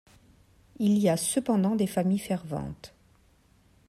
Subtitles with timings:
[0.79, 2.95] Il y a cependant des familles ferventes.